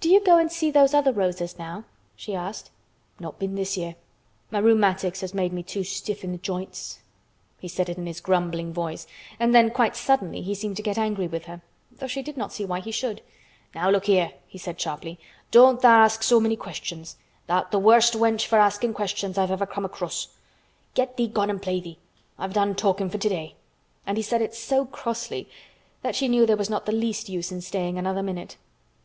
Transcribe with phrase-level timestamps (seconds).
[0.00, 1.84] "Do you go and see those other roses now?"
[2.16, 2.72] she asked.
[3.20, 3.94] "Not been this year.
[4.50, 6.98] My rheumatics has made me too stiff in th' joints."
[7.60, 9.06] He said it in his grumbling voice,
[9.38, 11.62] and then quite suddenly he seemed to get angry with her,
[11.92, 13.22] though she did not see why he should.
[13.72, 15.16] "Now look here!" he said sharply.
[15.52, 17.14] "Don't tha' ask so many questions.
[17.46, 20.34] Tha'rt th' worst wench for askin' questions I've ever come across.
[20.94, 21.98] Get thee gone an' play thee.
[22.36, 23.54] I've done talkin' for today."
[24.04, 25.48] And he said it so crossly
[26.02, 28.56] that she knew there was not the least use in staying another minute.